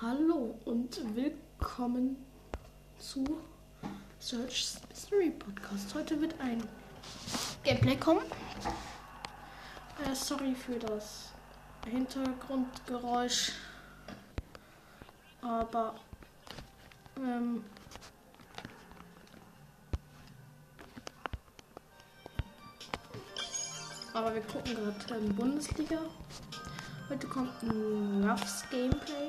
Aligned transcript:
Hallo 0.00 0.54
und 0.64 0.96
willkommen 1.16 2.24
zu 3.00 3.24
Search 4.20 4.76
Mystery 4.88 5.30
Podcast. 5.30 5.92
Heute 5.92 6.20
wird 6.20 6.40
ein 6.40 6.62
Gameplay 7.64 7.96
kommen. 7.96 8.22
Äh, 10.04 10.14
sorry 10.14 10.54
für 10.54 10.78
das 10.78 11.32
Hintergrundgeräusch. 11.84 13.54
Aber 15.42 15.96
ähm, 17.16 17.64
aber 24.14 24.32
wir 24.32 24.42
gucken 24.42 24.76
gerade 24.76 25.16
ähm, 25.16 25.34
Bundesliga. 25.34 25.98
Heute 27.08 27.26
kommt 27.26 27.60
ein 27.64 28.30
Ruffs 28.30 28.62
Gameplay. 28.70 29.27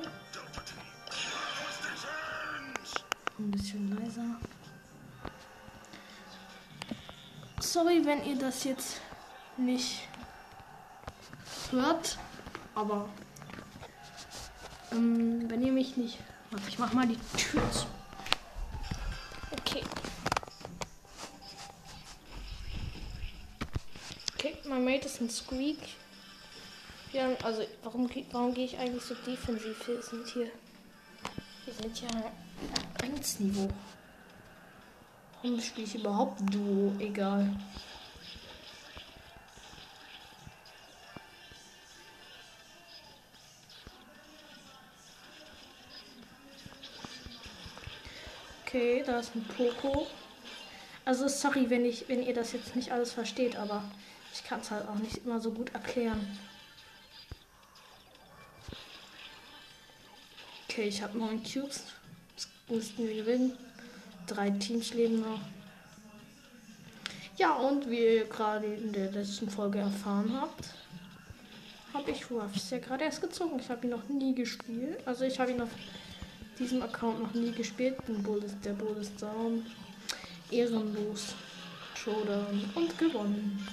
Ein 3.49 3.53
bisschen 3.53 3.97
leiser. 3.97 4.39
Sorry, 7.59 8.05
wenn 8.05 8.23
ihr 8.23 8.37
das 8.37 8.63
jetzt 8.63 9.01
nicht 9.57 10.07
hört, 11.71 12.19
aber 12.75 13.09
ähm, 14.91 15.49
wenn 15.49 15.63
ihr 15.63 15.71
mich 15.71 15.97
nicht. 15.97 16.19
Warte, 16.51 16.69
ich 16.69 16.77
mach 16.77 16.93
mal 16.93 17.07
die 17.07 17.17
Tür 17.37 17.63
zu. 17.71 17.87
Okay. 19.59 19.81
Okay, 24.35 24.57
mein 24.67 24.85
Mate 24.85 25.07
ist 25.07 25.21
ein 25.21 25.29
Squeak. 25.31 25.79
Ja, 27.13 27.29
also 27.41 27.63
warum, 27.81 28.07
warum 28.31 28.53
gehe 28.53 28.65
ich 28.65 28.77
eigentlich 28.77 29.03
so 29.03 29.15
defensiv? 29.15 29.87
Wir 29.87 30.03
sind 30.03 30.27
hier. 30.27 30.51
Wir 31.65 31.73
sind 31.73 31.99
ja 32.01 32.31
1 33.15 33.39
Niveau. 33.39 33.69
Warum 35.41 35.59
spiele 35.61 35.87
ich 35.87 35.95
überhaupt 35.95 36.41
Duo? 36.53 36.93
Egal. 36.99 37.49
Okay, 48.65 49.03
da 49.03 49.19
ist 49.19 49.35
ein 49.35 49.43
Poco. 49.45 50.07
Also 51.03 51.27
sorry, 51.27 51.69
wenn 51.71 51.85
ich, 51.85 52.07
wenn 52.07 52.21
ihr 52.21 52.35
das 52.35 52.51
jetzt 52.51 52.75
nicht 52.75 52.91
alles 52.91 53.13
versteht, 53.13 53.55
aber 53.55 53.83
ich 54.31 54.43
kann 54.43 54.59
es 54.59 54.69
halt 54.69 54.87
auch 54.87 54.95
nicht 54.95 55.17
immer 55.25 55.39
so 55.39 55.51
gut 55.51 55.73
erklären. 55.73 56.37
Okay, 60.69 60.83
ich 60.83 61.01
habe 61.01 61.17
neun 61.17 61.41
Cubes. 61.41 61.83
Müssten 62.69 63.07
wir 63.07 63.15
gewinnen. 63.15 63.53
Drei 64.27 64.51
Teams 64.51 64.93
leben 64.93 65.21
noch. 65.21 65.39
Ja, 67.37 67.55
und 67.55 67.89
wie 67.89 67.99
ihr 67.99 68.25
gerade 68.25 68.67
in 68.67 68.91
der 68.91 69.11
letzten 69.11 69.49
Folge 69.49 69.79
erfahren 69.79 70.31
habt, 70.39 70.65
habe 71.93 72.11
ich 72.11 72.29
Ruffs 72.29 72.69
ja 72.69 72.77
gerade 72.79 73.05
erst 73.05 73.21
gezogen. 73.21 73.59
Ich 73.59 73.69
habe 73.69 73.87
ihn 73.87 73.91
noch 73.91 74.07
nie 74.07 74.35
gespielt. 74.35 74.99
Also 75.05 75.23
ich 75.23 75.39
habe 75.39 75.51
ihn 75.51 75.61
auf 75.61 75.69
diesem 76.59 76.83
Account 76.83 77.21
noch 77.21 77.33
nie 77.33 77.51
gespielt. 77.51 77.97
Ein 78.07 78.21
Bull 78.21 78.43
ist, 78.43 78.55
der 78.63 78.73
Bull 78.73 78.95
down. 79.19 79.65
Ehrenlos. 80.51 81.33
Showdown 81.95 82.69
und 82.75 82.97
gewonnen. 82.97 83.67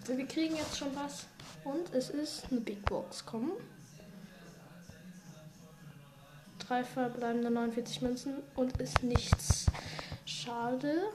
Also 0.00 0.16
wir 0.16 0.26
kriegen 0.26 0.56
jetzt 0.56 0.78
schon 0.78 0.94
was. 0.94 1.26
Und 1.64 1.92
es 1.92 2.10
ist 2.10 2.44
eine 2.50 2.60
Big 2.60 2.84
Box. 2.84 3.24
Komm. 3.24 3.52
Drei 6.70 6.84
verbleibende 6.84 7.50
49 7.50 8.00
Münzen 8.00 8.34
und 8.54 8.80
ist 8.80 9.02
nichts. 9.02 9.66
Schade. 10.24 11.08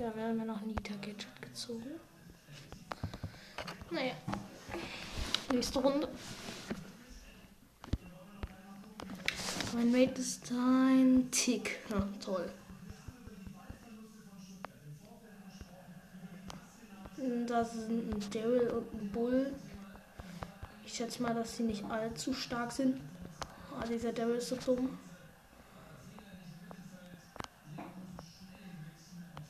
Ja, 0.00 0.16
wir 0.16 0.24
haben 0.24 0.38
ja 0.38 0.44
noch 0.46 0.62
Nita 0.62 0.94
Gadget 0.94 1.42
gezogen. 1.42 2.00
Naja. 3.90 4.14
Nächste 5.52 5.80
Runde. 5.80 6.08
Mein 9.74 9.92
Mate 9.92 10.18
ist 10.18 10.50
ein 10.52 11.28
Tick. 11.30 11.80
Ja, 11.90 12.08
toll. 12.24 12.50
Das 17.46 17.74
sind 17.74 18.14
ein 18.14 18.30
Daryl 18.30 18.68
und 18.68 18.94
ein 18.94 19.12
Bull. 19.12 19.52
Ich 20.86 20.94
schätze 20.94 21.22
mal, 21.22 21.34
dass 21.34 21.58
sie 21.58 21.64
nicht 21.64 21.84
allzu 21.84 22.32
stark 22.32 22.72
sind. 22.72 22.98
Ah, 23.78 23.86
dieser 23.86 24.12
Daryl 24.12 24.36
ist 24.36 24.48
so 24.48 24.56
dumm. 24.56 24.98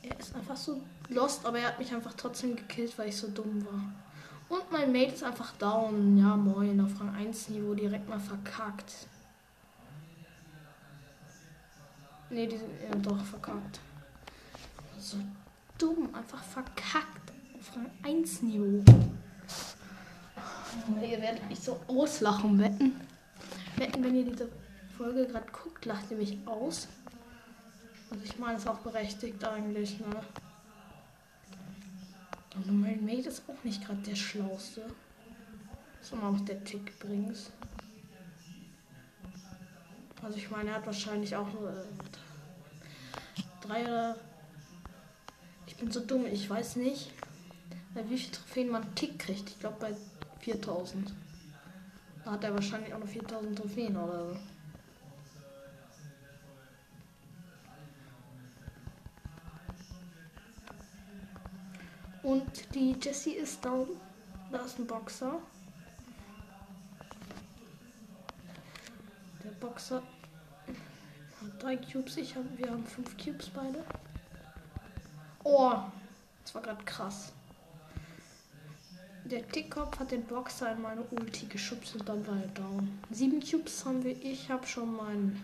Er 0.01 0.19
ist 0.19 0.35
einfach 0.35 0.57
so 0.57 0.81
lost, 1.09 1.45
aber 1.45 1.59
er 1.59 1.69
hat 1.69 1.79
mich 1.79 1.93
einfach 1.93 2.13
trotzdem 2.13 2.55
gekillt, 2.55 2.97
weil 2.97 3.09
ich 3.09 3.17
so 3.17 3.29
dumm 3.29 3.65
war. 3.65 3.81
Und 4.49 4.71
mein 4.71 4.91
Mate 4.91 5.13
ist 5.13 5.23
einfach 5.23 5.53
down. 5.53 6.17
Ja, 6.17 6.35
moin, 6.35 6.79
auf 6.81 6.99
Rang 6.99 7.15
1 7.15 7.49
Niveau 7.49 7.73
direkt 7.73 8.07
mal 8.07 8.19
verkackt. 8.19 9.07
Ne, 12.29 12.47
die 12.47 12.57
sind 12.57 12.69
ja, 12.83 12.95
doch 12.97 13.23
verkackt. 13.23 13.79
So 14.99 15.17
dumm, 15.77 16.13
einfach 16.13 16.43
verkackt. 16.43 17.31
Auf 17.57 17.75
Rang 17.75 17.89
1 18.03 18.41
Niveau. 18.41 18.83
Ihr 21.01 21.21
werdet 21.21 21.47
mich 21.47 21.59
so 21.59 21.79
auslachen, 21.87 22.59
wetten. 22.59 22.99
Wetten, 23.77 24.03
wenn 24.03 24.15
ihr 24.15 24.25
diese 24.25 24.49
Folge 24.97 25.27
gerade 25.27 25.51
guckt, 25.51 25.85
lacht 25.85 26.09
ihr 26.11 26.17
mich 26.17 26.37
aus. 26.45 26.87
Also 28.09 28.23
ich 28.23 28.37
meine, 28.39 28.57
ist 28.57 28.67
auch 28.67 28.79
berechtigt 28.79 29.43
eigentlich, 29.43 29.99
ne? 29.99 30.21
Und 32.55 32.81
mein 32.81 33.05
Mate 33.05 33.29
ist 33.29 33.43
auch 33.47 33.63
nicht 33.63 33.85
gerade 33.85 34.01
der 34.01 34.15
Schlauste. 34.15 34.81
Ist 36.01 36.11
immer 36.11 36.31
noch 36.31 36.45
der 36.45 36.63
Tick 36.63 36.91
übrigens. 36.99 37.51
Also 40.23 40.37
ich 40.37 40.49
meine, 40.49 40.71
er 40.71 40.75
hat 40.77 40.85
wahrscheinlich 40.85 41.35
auch 41.35 41.47
äh, 41.47 41.83
drei 43.61 43.83
oder... 43.83 44.15
Ich 45.67 45.75
bin 45.75 45.91
so 45.91 45.99
dumm, 45.99 46.25
ich 46.25 46.49
weiß 46.49 46.77
nicht, 46.77 47.11
wie 47.93 48.17
viele 48.17 48.31
Trophäen 48.31 48.69
man 48.69 48.95
Tick 48.95 49.19
kriegt. 49.19 49.49
Ich 49.49 49.59
glaube 49.59 49.77
bei 49.79 49.93
4000. 50.39 51.13
Da 52.27 52.33
hat 52.33 52.43
er 52.43 52.53
wahrscheinlich 52.53 52.93
auch 52.93 52.99
noch 52.99 53.07
4000 53.07 53.57
Trophäen 53.57 53.95
oder 53.95 54.25
so. 54.25 54.37
Und 62.23 62.75
die 62.75 62.97
Jessie 63.01 63.35
ist 63.35 63.63
down. 63.63 63.87
Da 64.51 64.57
ist 64.57 64.77
ein 64.77 64.85
Boxer. 64.85 65.39
Der 69.45 69.51
Boxer 69.51 70.01
hat 70.01 71.63
drei 71.63 71.77
Cubes. 71.77 72.17
Ich 72.17 72.35
hab, 72.35 72.43
wir 72.57 72.69
haben 72.69 72.85
fünf 72.85 73.15
Cubes 73.15 73.47
beide. 73.51 73.85
Oh, 75.45 75.75
das 76.43 76.53
war 76.53 76.61
gerade 76.61 76.83
krass. 76.83 77.31
Der 79.29 79.45
Tickkopf 79.45 79.99
hat 79.99 80.11
den 80.11 80.23
Boxer 80.23 80.71
in 80.71 80.81
meine 80.81 81.01
Ulti 81.11 81.47
geschubst 81.47 81.95
und 81.95 82.07
dann 82.07 82.25
war 82.25 82.37
er 82.37 82.47
down. 82.47 82.97
Sieben 83.11 83.41
Cubes 83.41 83.83
haben 83.83 84.01
wir. 84.01 84.15
Ich 84.23 84.49
habe 84.49 84.65
schon 84.65 84.95
mein 84.95 85.43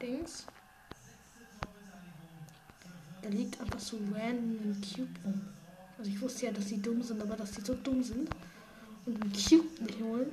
Dings. 0.00 0.46
Da 3.22 3.28
liegt 3.28 3.60
einfach 3.60 3.80
so 3.80 3.96
random 3.96 4.70
ein 4.70 4.80
Cube 4.80 5.10
rum. 5.24 5.40
Also 5.98 6.08
ich 6.08 6.20
wusste 6.20 6.46
ja, 6.46 6.52
dass 6.52 6.68
sie 6.68 6.80
dumm 6.80 7.02
sind, 7.02 7.20
aber 7.20 7.34
dass 7.34 7.54
sie 7.54 7.62
so 7.62 7.74
dumm 7.74 8.04
sind 8.04 8.30
und 9.06 9.20
einen 9.20 9.32
Cube 9.32 9.82
nicht 9.82 10.00
holen. 10.00 10.32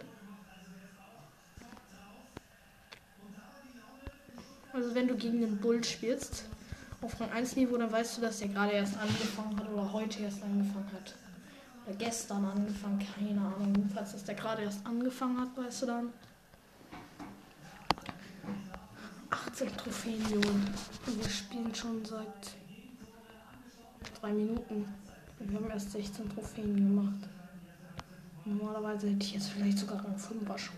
Also 4.73 4.93
wenn 4.93 5.07
du 5.07 5.15
gegen 5.15 5.41
den 5.41 5.57
Bull 5.57 5.83
spielst, 5.83 6.45
auf 7.01 7.19
Rang 7.19 7.31
1 7.31 7.55
Niveau, 7.55 7.77
dann 7.77 7.91
weißt 7.91 8.17
du, 8.17 8.21
dass 8.21 8.41
er 8.41 8.49
gerade 8.49 8.73
erst 8.73 8.95
angefangen 8.95 9.59
hat 9.59 9.67
oder 9.71 9.91
heute 9.91 10.21
erst 10.21 10.43
angefangen 10.43 10.91
hat. 10.93 11.15
Gestern 11.97 12.45
angefangen, 12.45 12.99
keine 12.99 13.41
Ahnung. 13.41 13.75
Jedenfalls, 13.75 14.13
dass 14.13 14.23
der 14.23 14.35
gerade 14.35 14.63
erst 14.63 14.85
angefangen 14.85 15.39
hat, 15.41 15.57
weißt 15.57 15.81
du 15.81 15.85
dann. 15.87 16.13
18 19.29 19.77
Trophäen, 19.77 20.21
Junge. 20.29 20.65
Wir 21.05 21.29
spielen 21.29 21.73
schon 21.75 22.03
seit 22.05 22.55
drei 24.19 24.31
Minuten. 24.31 24.85
Wir 25.39 25.57
haben 25.57 25.69
erst 25.69 25.91
16 25.91 26.29
Trophäen 26.29 26.75
gemacht. 26.75 27.29
Normalerweise 28.45 29.09
hätte 29.09 29.25
ich 29.25 29.33
jetzt 29.33 29.49
vielleicht 29.49 29.79
sogar 29.79 30.03
Rang 30.03 30.15
5er 30.15 30.57
schon. 30.57 30.75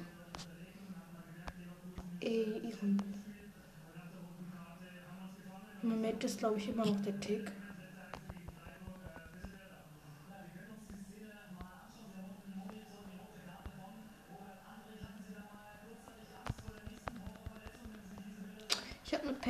Ey, 2.20 2.62
ihren. 2.70 3.02
Mein 5.82 6.02
Mate 6.02 6.28
ist, 6.28 6.40
glaube 6.40 6.58
ich, 6.58 6.70
immer 6.70 6.86
noch 6.86 7.02
der 7.02 7.20
Tick. 7.20 7.52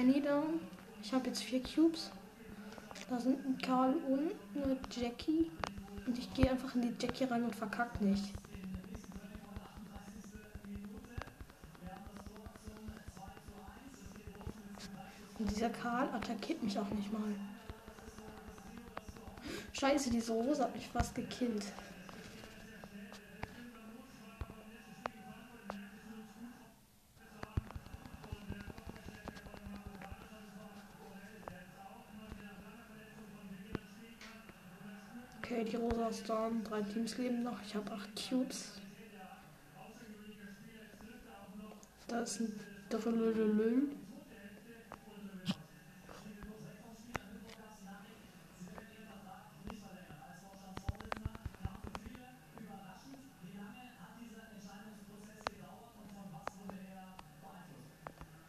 Penny 0.03 0.19
down. 0.19 0.59
Ich 1.01 1.13
habe 1.13 1.27
jetzt 1.27 1.43
vier 1.43 1.63
Cubes. 1.63 2.11
Da 3.09 3.17
sind 3.19 3.45
ein 3.45 3.57
Karl 3.57 3.93
und 4.09 4.31
eine 4.61 4.77
Jackie. 4.91 5.49
Und 6.05 6.17
ich 6.17 6.33
gehe 6.33 6.51
einfach 6.51 6.75
in 6.75 6.81
die 6.81 6.93
Jackie 6.99 7.23
rein 7.23 7.45
und 7.45 7.55
verkack 7.55 8.01
nicht. 8.01 8.33
Und 15.39 15.49
dieser 15.49 15.69
Karl 15.69 16.09
attackiert 16.09 16.61
mich 16.61 16.77
auch 16.77 16.89
nicht 16.89 17.11
mal. 17.13 17.21
Scheiße, 19.71 20.09
diese 20.09 20.33
Rose 20.33 20.63
hat 20.63 20.75
mich 20.75 20.87
fast 20.89 21.15
gekillt. 21.15 21.63
Okay, 35.53 35.65
die 35.65 35.75
Rosa 35.75 36.07
ist 36.07 36.27
down. 36.27 36.63
Drei 36.63 36.81
Teams 36.81 37.15
leben 37.19 37.43
noch. 37.43 37.61
Ich 37.63 37.75
habe 37.75 37.91
acht 37.91 38.09
Cubes. 38.15 38.71
Da 42.07 42.21
ist 42.21 42.39
ein 42.39 42.59
Drillelö. 42.89 43.83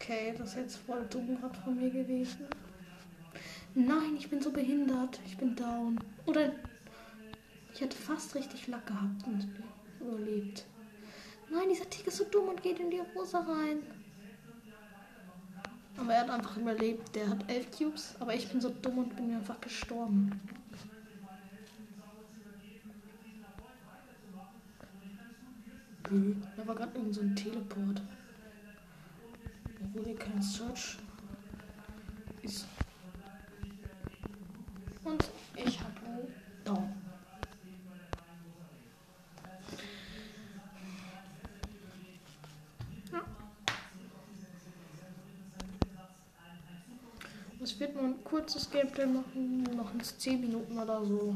Okay, 0.00 0.34
das 0.38 0.50
ist 0.50 0.56
jetzt 0.56 0.76
voll 0.76 1.04
dumm 1.10 1.38
gerade 1.38 1.58
von 1.60 1.76
mir 1.76 1.90
gewesen. 1.90 2.46
Nein, 3.74 4.16
ich 4.16 4.30
bin 4.30 4.40
so 4.40 4.50
behindert. 4.50 5.20
Ich 5.26 5.36
bin 5.36 5.54
down. 5.54 6.00
Oder 6.24 6.52
ich 7.74 7.80
hätte 7.80 7.96
fast 7.96 8.34
richtig 8.36 8.68
Lack 8.68 8.86
gehabt 8.86 9.26
und 9.26 9.48
überlebt. 10.00 10.64
Nein, 11.50 11.68
dieser 11.68 11.90
Tick 11.90 12.06
ist 12.06 12.18
so 12.18 12.24
dumm 12.24 12.48
und 12.48 12.62
geht 12.62 12.78
in 12.78 12.90
die 12.90 13.02
Hose 13.14 13.36
rein. 13.36 13.82
Aber 15.96 16.12
er 16.14 16.20
hat 16.20 16.30
einfach 16.30 16.56
überlebt. 16.56 17.14
Der 17.14 17.28
hat 17.28 17.50
elf 17.50 17.70
Cubes, 17.76 18.14
aber 18.20 18.34
ich 18.34 18.48
bin 18.48 18.60
so 18.60 18.70
dumm 18.70 18.98
und 18.98 19.16
bin 19.16 19.34
einfach 19.34 19.60
gestorben. 19.60 20.40
Da 26.56 26.66
war 26.66 26.74
gerade 26.76 26.96
irgend 26.96 27.14
so 27.14 27.22
ein 27.22 27.34
Teleport. 27.34 28.02
Obwohl 29.82 30.04
hier 30.04 30.16
kein 30.16 30.40
Search 30.40 30.98
ist. 32.42 32.66
Und 35.02 35.24
ich 35.56 35.80
habe 35.80 35.94
Down. 36.64 37.04
Es 47.64 47.80
wird 47.80 47.94
nur 47.94 48.04
ein 48.04 48.22
kurzes 48.22 48.70
Gameplay 48.70 49.06
machen, 49.06 49.62
noch 49.74 49.90
10 49.98 50.38
Minuten 50.38 50.78
oder 50.78 51.02
so. 51.02 51.34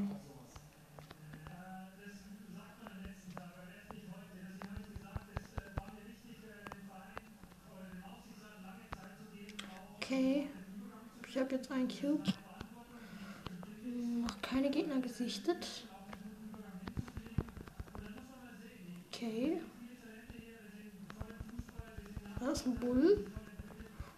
Okay, 9.97 10.51
ich 11.27 11.39
habe 11.39 11.55
jetzt 11.55 11.73
ein 11.73 11.89
Cube. 11.89 12.23
Noch 13.87 14.43
keine 14.43 14.71
Gegner 14.71 15.01
gesichtet. 15.01 15.87
Okay. 19.11 19.63
Da 22.39 22.51
ist 22.51 22.67
ein 22.67 22.75
Bull. 22.75 23.25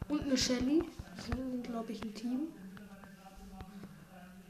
Und 0.09 0.23
eine 0.23 0.37
Shelly 0.37 0.83
sind, 1.22 1.64
glaube 1.64 1.93
ich, 1.93 2.02
ein 2.02 2.14
Team. 2.14 2.49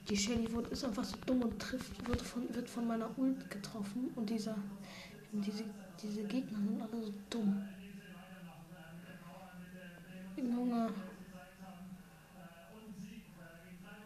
Die 0.09 0.17
Shelly 0.17 0.51
wird, 0.53 0.69
ist 0.69 0.85
einfach 0.85 1.05
so 1.05 1.17
dumm 1.25 1.43
und 1.43 1.59
trifft, 1.61 2.09
wird 2.09 2.21
von, 2.21 2.53
wird 2.55 2.69
von 2.69 2.87
meiner 2.87 3.17
Ult 3.19 3.49
getroffen. 3.49 4.11
Und 4.17 4.29
dieser, 4.29 4.57
diese, 5.33 5.65
diese 6.03 6.25
Gegner 6.25 6.59
sind 6.59 6.83
alle 6.83 7.03
so 7.05 7.15
dumm. 7.29 7.69
Junge. 10.37 10.89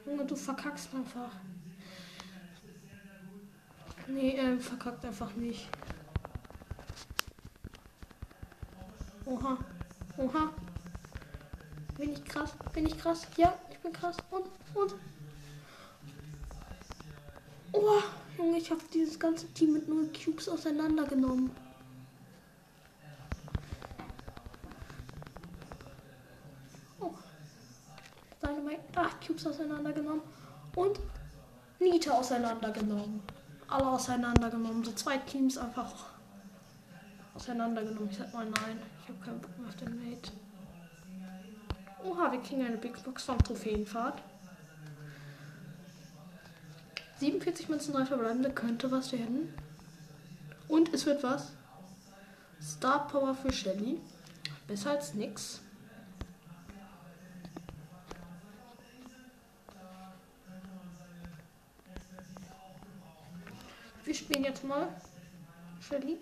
Junge, 0.05 0.25
du 0.27 0.37
verkackst 0.37 0.95
einfach. 0.95 1.31
Nee, 4.07 4.35
er 4.35 4.59
verkackt 4.59 5.05
einfach 5.05 5.35
nicht. 5.37 5.69
Oha. 9.25 9.57
Oha. 10.19 10.53
Krass? 12.35 12.51
Bin 12.73 12.87
ich 12.87 12.99
krass? 12.99 13.29
Ja, 13.37 13.55
ich 13.71 13.79
bin 13.79 13.93
krass. 13.93 14.17
Und, 14.33 14.47
und. 14.75 14.95
Oh, 17.71 18.03
Junge, 18.37 18.59
ich 18.59 18.69
habe 18.73 18.81
dieses 18.93 19.21
ganze 19.21 19.47
Team 19.55 19.75
mit 19.75 19.89
null 19.89 20.11
Cubes 20.13 20.49
auseinandergenommen. 20.49 21.53
Oh. 26.99 27.15
Dynamite, 28.43 28.83
acht 28.97 29.25
Cubes 29.25 29.47
auseinandergenommen. 29.47 30.23
Und 30.75 30.99
Nita 31.79 32.15
auseinandergenommen. 32.15 33.23
Alle 33.69 33.87
auseinandergenommen. 33.87 34.83
So 34.83 34.91
zwei 34.93 35.19
Teams 35.19 35.57
einfach 35.57 35.93
auseinandergenommen. 37.37 38.11
Ich 38.11 38.19
sag 38.19 38.35
mal 38.35 38.45
nein. 38.45 38.83
Ich 39.03 39.09
habe 39.09 39.25
keinen 39.25 39.41
Bock 39.41 39.57
mehr 39.57 39.69
auf 39.69 39.77
den 39.77 40.11
Mate. 40.11 40.33
Oha, 42.05 42.31
wir 42.31 42.41
kriegen 42.41 42.63
eine 42.63 42.77
Big 42.77 43.03
Box 43.03 43.25
vom 43.25 43.43
Trophäenfahrt. 43.43 44.21
47 47.19 47.71
Münzen, 47.71 47.95
3 47.95 48.05
verbleibende, 48.05 48.51
könnte 48.51 48.91
was 48.91 49.11
werden. 49.13 49.55
Und 50.69 50.93
es 50.93 51.07
wird 51.07 51.23
was. 51.23 51.53
Star 52.61 53.09
Power 53.09 53.35
für 53.35 53.51
Shelly. 53.51 54.01
Besser 54.67 54.91
als 54.91 55.15
nix. 55.15 55.61
Wir 64.05 64.15
spielen 64.15 64.45
jetzt 64.45 64.63
mal 64.63 64.89
Shelly. 65.81 66.19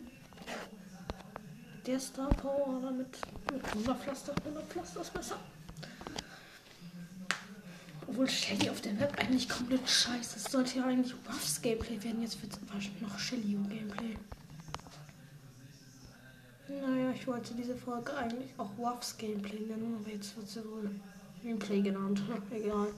Der 1.86 1.98
Star 1.98 2.28
Power 2.28 2.92
mit, 2.92 3.18
mit 3.50 3.74
Wunderpflaster. 3.74 4.32
Wunderpflaster 4.44 5.00
ist 5.00 5.12
besser. 5.12 5.36
Obwohl 8.12 8.28
Shelly 8.28 8.68
auf 8.68 8.82
der 8.82 8.92
Map 8.92 9.18
eigentlich 9.18 9.48
komplett 9.48 9.88
scheiße. 9.88 10.36
Es 10.36 10.52
sollte 10.52 10.76
ja 10.76 10.84
eigentlich 10.84 11.14
Ruffs 11.26 11.62
Gameplay 11.62 12.02
werden. 12.04 12.20
Jetzt 12.20 12.42
wird 12.42 12.52
es 12.52 13.00
noch 13.00 13.18
Shelly 13.18 13.54
Gameplay. 13.54 14.18
Naja, 16.68 17.10
ich 17.14 17.26
wollte 17.26 17.54
diese 17.54 17.74
Folge 17.74 18.14
eigentlich 18.14 18.50
auch 18.58 18.68
Ruffs 18.76 19.16
Gameplay 19.16 19.60
nennen, 19.60 19.96
aber 19.98 20.12
jetzt 20.12 20.36
wird 20.36 20.46
sie 20.46 20.62
wohl 20.62 20.90
Gameplay 21.42 21.80
genannt. 21.80 22.20
Egal. 22.50 22.88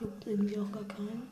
Juckt 0.00 0.26
irgendwie 0.26 0.58
auch 0.58 0.70
gar 0.70 0.84
keinen. 0.84 1.22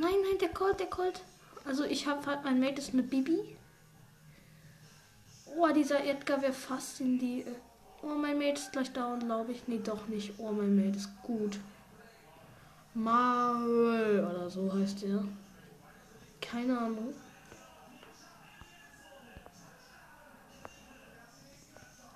Nein, 0.00 0.14
nein, 0.22 0.29
der 0.40 0.48
Colt, 0.50 0.80
der 0.80 0.86
Colt. 0.86 1.22
Also 1.64 1.84
ich 1.84 2.06
habe 2.06 2.24
halt, 2.26 2.44
mein 2.44 2.60
Mate 2.60 2.80
ist 2.80 2.92
eine 2.92 3.02
Bibi. 3.02 3.56
Oh, 5.56 5.68
dieser 5.74 6.04
Edgar 6.04 6.42
wäre 6.42 6.52
fast 6.52 7.00
in 7.00 7.18
die... 7.18 7.42
Äh, 7.42 7.54
oh, 8.02 8.14
mein 8.14 8.38
Mate 8.38 8.60
ist 8.60 8.72
gleich 8.72 8.92
down, 8.92 9.20
glaube 9.20 9.52
ich. 9.52 9.66
Nee, 9.68 9.80
doch 9.82 10.06
nicht. 10.08 10.34
Oh, 10.38 10.52
mein 10.52 10.74
Mate 10.74 10.98
ist 10.98 11.10
gut. 11.22 11.58
Marvel 12.94 14.24
oder 14.24 14.50
so 14.50 14.72
heißt 14.72 15.02
der. 15.02 15.24
Keine 16.40 16.78
Ahnung. 16.78 17.14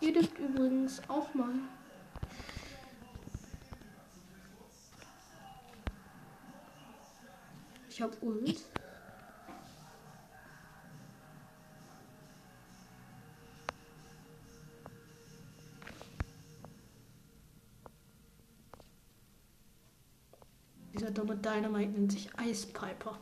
Ihr 0.01 0.13
dürft 0.13 0.39
übrigens 0.39 1.01
auch 1.09 1.33
mal 1.35 1.55
Ich 7.95 8.03
hab 8.03 8.21
Ult. 8.25 8.61
Dieser 20.93 21.13
dumme 21.13 21.37
Dynamite 21.37 21.93
nennt 21.93 22.11
sich 22.11 22.37
Eispiper. 22.37 23.17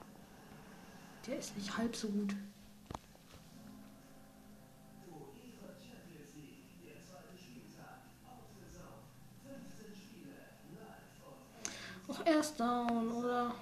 Der 1.26 1.38
ist 1.38 1.54
nicht 1.54 1.76
halb 1.76 1.94
so 1.94 2.08
gut. 2.08 2.34
Auch 12.08 12.24
er 12.24 12.40
down, 12.56 13.12
oder? 13.12 13.54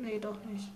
Nee, 0.00 0.18
doch 0.18 0.42
nicht. 0.46 0.66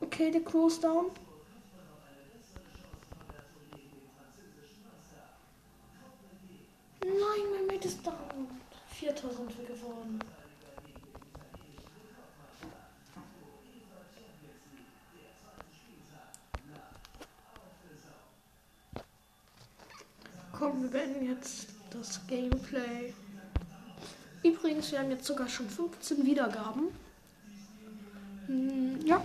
Okay, 0.00 0.30
der 0.30 0.42
Close 0.42 0.78
down. 0.78 1.10
Nein, 7.02 7.18
mein 7.54 7.66
Mate 7.66 7.88
ist 7.88 8.06
down. 8.06 8.14
4000 8.90 9.58
wir 9.58 9.66
geworden. 9.66 10.20
Komm, 20.66 20.82
wir 20.82 20.90
beenden 20.90 21.24
jetzt 21.24 21.68
das 21.90 22.26
Gameplay. 22.26 23.14
Übrigens, 24.42 24.90
wir 24.90 24.98
haben 24.98 25.10
jetzt 25.12 25.24
sogar 25.24 25.48
schon 25.48 25.68
15 25.68 26.26
Wiedergaben. 26.26 26.88
Hm, 28.48 28.98
ja. 29.06 29.22